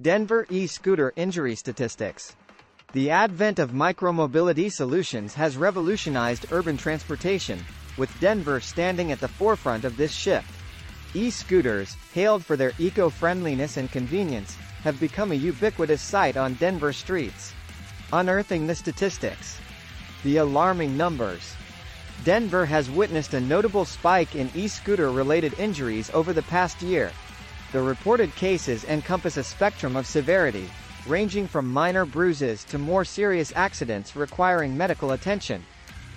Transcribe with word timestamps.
Denver 0.00 0.46
e-scooter 0.50 1.12
injury 1.16 1.56
statistics. 1.56 2.36
The 2.92 3.10
advent 3.10 3.58
of 3.58 3.72
micromobility 3.72 4.70
solutions 4.70 5.34
has 5.34 5.56
revolutionized 5.56 6.46
urban 6.52 6.76
transportation, 6.76 7.58
with 7.96 8.08
Denver 8.20 8.60
standing 8.60 9.10
at 9.10 9.20
the 9.20 9.28
forefront 9.28 9.84
of 9.84 9.96
this 9.96 10.12
shift. 10.12 10.48
E-scooters, 11.12 11.96
hailed 12.14 12.44
for 12.44 12.56
their 12.56 12.72
eco-friendliness 12.78 13.78
and 13.78 13.90
convenience, 13.90 14.56
have 14.84 15.00
become 15.00 15.32
a 15.32 15.34
ubiquitous 15.34 16.00
sight 16.00 16.36
on 16.36 16.54
Denver 16.54 16.92
streets. 16.92 17.52
Unearthing 18.12 18.68
the 18.68 18.74
statistics. 18.74 19.60
The 20.22 20.36
alarming 20.36 20.96
numbers. 20.96 21.54
Denver 22.24 22.64
has 22.64 22.90
witnessed 22.90 23.34
a 23.34 23.40
notable 23.40 23.84
spike 23.84 24.36
in 24.36 24.50
e-scooter 24.54 25.10
related 25.10 25.58
injuries 25.58 26.10
over 26.14 26.32
the 26.32 26.42
past 26.42 26.80
year. 26.80 27.10
The 27.72 27.80
reported 27.80 28.34
cases 28.34 28.82
encompass 28.84 29.36
a 29.36 29.44
spectrum 29.44 29.94
of 29.94 30.04
severity, 30.04 30.68
ranging 31.06 31.46
from 31.46 31.72
minor 31.72 32.04
bruises 32.04 32.64
to 32.64 32.78
more 32.78 33.04
serious 33.04 33.52
accidents 33.54 34.16
requiring 34.16 34.76
medical 34.76 35.12
attention. 35.12 35.64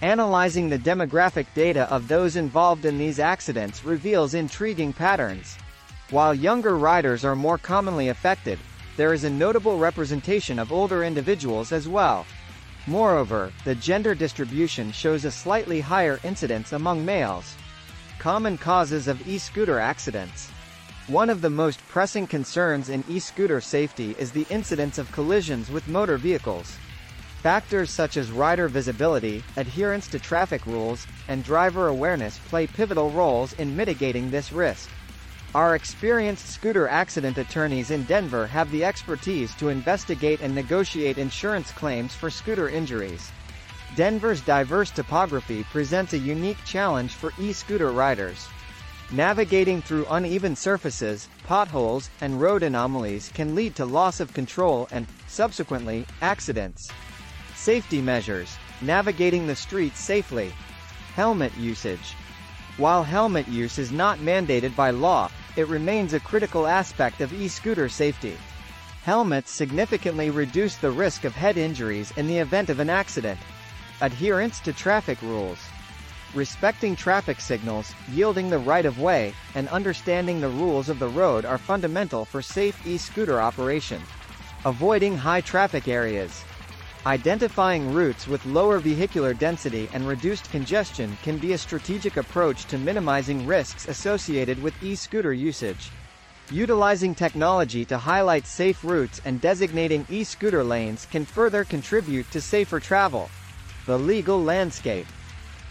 Analyzing 0.00 0.68
the 0.68 0.78
demographic 0.78 1.46
data 1.54 1.92
of 1.92 2.06
those 2.06 2.36
involved 2.36 2.84
in 2.84 2.98
these 2.98 3.18
accidents 3.18 3.84
reveals 3.84 4.34
intriguing 4.34 4.92
patterns. 4.92 5.58
While 6.10 6.34
younger 6.34 6.78
riders 6.78 7.24
are 7.24 7.34
more 7.34 7.58
commonly 7.58 8.10
affected, 8.10 8.60
there 8.96 9.12
is 9.12 9.24
a 9.24 9.30
notable 9.30 9.76
representation 9.76 10.58
of 10.60 10.70
older 10.70 11.02
individuals 11.02 11.72
as 11.72 11.88
well. 11.88 12.26
Moreover, 12.86 13.52
the 13.64 13.74
gender 13.74 14.14
distribution 14.14 14.92
shows 14.92 15.24
a 15.24 15.30
slightly 15.32 15.80
higher 15.80 16.20
incidence 16.22 16.72
among 16.72 17.04
males. 17.04 17.56
Common 18.20 18.56
causes 18.56 19.08
of 19.08 19.26
e-scooter 19.28 19.80
accidents. 19.80 20.50
One 21.10 21.28
of 21.28 21.40
the 21.40 21.50
most 21.50 21.80
pressing 21.88 22.28
concerns 22.28 22.88
in 22.88 23.02
e-scooter 23.08 23.60
safety 23.60 24.14
is 24.16 24.30
the 24.30 24.46
incidence 24.48 24.96
of 24.96 25.10
collisions 25.10 25.68
with 25.68 25.88
motor 25.88 26.16
vehicles. 26.16 26.78
Factors 27.42 27.90
such 27.90 28.16
as 28.16 28.30
rider 28.30 28.68
visibility, 28.68 29.42
adherence 29.56 30.06
to 30.06 30.20
traffic 30.20 30.64
rules, 30.66 31.08
and 31.26 31.42
driver 31.42 31.88
awareness 31.88 32.38
play 32.38 32.68
pivotal 32.68 33.10
roles 33.10 33.54
in 33.54 33.74
mitigating 33.74 34.30
this 34.30 34.52
risk. 34.52 34.88
Our 35.52 35.74
experienced 35.74 36.46
scooter 36.46 36.86
accident 36.86 37.38
attorneys 37.38 37.90
in 37.90 38.04
Denver 38.04 38.46
have 38.46 38.70
the 38.70 38.84
expertise 38.84 39.52
to 39.56 39.68
investigate 39.68 40.40
and 40.42 40.54
negotiate 40.54 41.18
insurance 41.18 41.72
claims 41.72 42.14
for 42.14 42.30
scooter 42.30 42.68
injuries. 42.68 43.32
Denver's 43.96 44.42
diverse 44.42 44.92
topography 44.92 45.64
presents 45.72 46.12
a 46.12 46.18
unique 46.18 46.64
challenge 46.64 47.14
for 47.14 47.32
e-scooter 47.36 47.90
riders. 47.90 48.46
Navigating 49.12 49.82
through 49.82 50.06
uneven 50.08 50.54
surfaces, 50.54 51.28
potholes, 51.42 52.10
and 52.20 52.40
road 52.40 52.62
anomalies 52.62 53.28
can 53.34 53.56
lead 53.56 53.74
to 53.74 53.84
loss 53.84 54.20
of 54.20 54.32
control 54.32 54.86
and, 54.92 55.04
subsequently, 55.26 56.06
accidents. 56.22 56.88
Safety 57.56 58.00
measures. 58.00 58.56
Navigating 58.80 59.48
the 59.48 59.56
streets 59.56 59.98
safely. 59.98 60.52
Helmet 61.16 61.56
usage. 61.56 62.14
While 62.76 63.02
helmet 63.02 63.48
use 63.48 63.78
is 63.78 63.90
not 63.90 64.20
mandated 64.20 64.76
by 64.76 64.90
law, 64.90 65.28
it 65.56 65.66
remains 65.66 66.14
a 66.14 66.20
critical 66.20 66.68
aspect 66.68 67.20
of 67.20 67.32
e-scooter 67.32 67.88
safety. 67.88 68.36
Helmets 69.02 69.50
significantly 69.50 70.30
reduce 70.30 70.76
the 70.76 70.90
risk 70.90 71.24
of 71.24 71.34
head 71.34 71.56
injuries 71.58 72.12
in 72.16 72.28
the 72.28 72.38
event 72.38 72.70
of 72.70 72.78
an 72.78 72.88
accident. 72.88 73.40
Adherence 74.02 74.60
to 74.60 74.72
traffic 74.72 75.20
rules. 75.20 75.58
Respecting 76.32 76.94
traffic 76.94 77.40
signals, 77.40 77.92
yielding 78.12 78.48
the 78.48 78.58
right-of-way, 78.58 79.34
and 79.56 79.68
understanding 79.70 80.40
the 80.40 80.48
rules 80.48 80.88
of 80.88 81.00
the 81.00 81.08
road 81.08 81.44
are 81.44 81.58
fundamental 81.58 82.24
for 82.24 82.40
safe 82.40 82.86
e-scooter 82.86 83.40
operation. 83.40 84.00
Avoiding 84.64 85.16
high 85.16 85.40
traffic 85.40 85.88
areas. 85.88 86.44
Identifying 87.04 87.92
routes 87.92 88.28
with 88.28 88.46
lower 88.46 88.78
vehicular 88.78 89.34
density 89.34 89.88
and 89.92 90.06
reduced 90.06 90.48
congestion 90.52 91.18
can 91.24 91.36
be 91.36 91.54
a 91.54 91.58
strategic 91.58 92.16
approach 92.16 92.66
to 92.66 92.78
minimizing 92.78 93.44
risks 93.44 93.88
associated 93.88 94.62
with 94.62 94.80
e-scooter 94.84 95.32
usage. 95.32 95.90
Utilizing 96.52 97.12
technology 97.12 97.84
to 97.86 97.98
highlight 97.98 98.46
safe 98.46 98.84
routes 98.84 99.20
and 99.24 99.40
designating 99.40 100.06
e-scooter 100.08 100.62
lanes 100.62 101.06
can 101.06 101.24
further 101.24 101.64
contribute 101.64 102.30
to 102.30 102.40
safer 102.40 102.78
travel. 102.78 103.28
The 103.86 103.98
legal 103.98 104.40
landscape. 104.40 105.06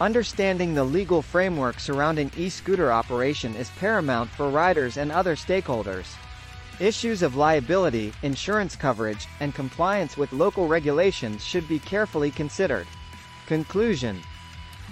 Understanding 0.00 0.74
the 0.74 0.82
legal 0.82 1.22
framework 1.22 1.78
surrounding 1.78 2.28
e-scooter 2.36 2.92
operation 2.92 3.54
is 3.54 3.70
paramount 3.78 4.28
for 4.28 4.50
riders 4.50 4.96
and 4.96 5.12
other 5.12 5.36
stakeholders. 5.36 6.16
Issues 6.80 7.22
of 7.22 7.36
liability, 7.36 8.12
insurance 8.22 8.74
coverage, 8.74 9.28
and 9.38 9.54
compliance 9.54 10.16
with 10.16 10.32
local 10.32 10.66
regulations 10.66 11.44
should 11.44 11.68
be 11.68 11.78
carefully 11.78 12.32
considered. 12.32 12.88
Conclusion 13.46 14.20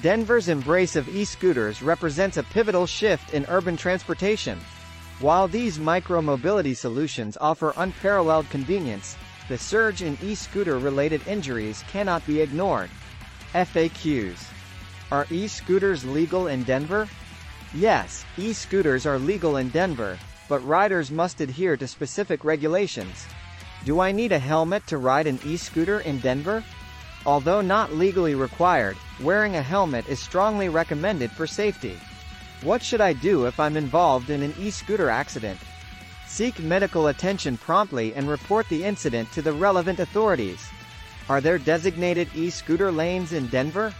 Denver's 0.02 0.48
embrace 0.48 0.94
of 0.94 1.08
e-scooters 1.08 1.82
represents 1.82 2.36
a 2.36 2.44
pivotal 2.44 2.86
shift 2.86 3.34
in 3.34 3.44
urban 3.48 3.76
transportation. 3.76 4.60
While 5.18 5.48
these 5.48 5.80
micro-mobility 5.80 6.74
solutions 6.74 7.36
offer 7.40 7.74
unparalleled 7.76 8.48
convenience, 8.50 9.16
the 9.48 9.58
surge 9.58 10.02
in 10.02 10.16
e-scooter 10.22 10.78
related 10.78 11.26
injuries 11.26 11.82
cannot 11.88 12.24
be 12.24 12.40
ignored. 12.40 12.90
FAQs 13.52 14.38
Are 15.12 15.26
e-scooters 15.30 16.06
legal 16.06 16.46
in 16.46 16.62
Denver? 16.62 17.06
Yes, 17.74 18.24
e-scooters 18.38 19.04
are 19.04 19.18
legal 19.18 19.58
in 19.58 19.68
Denver, 19.68 20.18
but 20.48 20.66
riders 20.66 21.10
must 21.10 21.42
adhere 21.42 21.76
to 21.76 21.86
specific 21.86 22.44
regulations. 22.44 23.26
Do 23.84 24.00
I 24.00 24.10
need 24.10 24.32
a 24.32 24.38
helmet 24.38 24.86
to 24.86 24.96
ride 24.96 25.26
an 25.26 25.38
e-scooter 25.44 26.00
in 26.00 26.18
Denver? 26.20 26.64
Although 27.26 27.60
not 27.60 27.92
legally 27.92 28.34
required, 28.34 28.96
wearing 29.20 29.56
a 29.56 29.62
helmet 29.62 30.08
is 30.08 30.18
strongly 30.18 30.70
recommended 30.70 31.30
for 31.30 31.46
safety. 31.46 32.00
What 32.62 32.82
should 32.82 33.02
I 33.02 33.12
do 33.12 33.44
if 33.44 33.60
I'm 33.60 33.76
involved 33.76 34.30
in 34.30 34.42
an 34.42 34.54
e-scooter 34.58 35.10
accident? 35.10 35.60
Seek 36.26 36.58
medical 36.58 37.08
attention 37.08 37.58
promptly 37.58 38.14
and 38.14 38.30
report 38.30 38.66
the 38.70 38.82
incident 38.82 39.30
to 39.32 39.42
the 39.42 39.52
relevant 39.52 40.00
authorities. 40.00 40.66
Are 41.28 41.42
there 41.42 41.58
designated 41.58 42.30
e-scooter 42.34 42.90
lanes 42.90 43.34
in 43.34 43.48
Denver? 43.48 43.92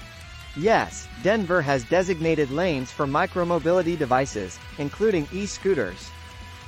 Yes, 0.57 1.09
Denver 1.23 1.63
has 1.63 1.85
designated 1.85 2.51
lanes 2.51 2.91
for 2.91 3.07
micromobility 3.07 3.99
devices, 3.99 4.59
including 4.79 5.27
e-scooters. 5.33 6.11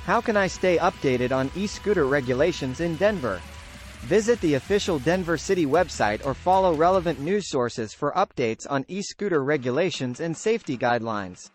How 0.05 0.19
can 0.19 0.35
I 0.35 0.47
stay 0.47 0.77
updated 0.77 1.31
on 1.31 1.51
e-scooter 1.55 2.07
regulations 2.07 2.79
in 2.79 2.95
Denver? 2.95 3.41
Visit 4.05 4.41
the 4.41 4.55
official 4.55 4.97
Denver 4.97 5.37
City 5.37 5.67
website 5.67 6.25
or 6.25 6.33
follow 6.33 6.73
relevant 6.73 7.19
news 7.19 7.47
sources 7.47 7.93
for 7.93 8.11
updates 8.13 8.65
on 8.67 8.85
e-scooter 8.87 9.43
regulations 9.43 10.19
and 10.19 10.35
safety 10.35 10.77
guidelines. 10.77 11.51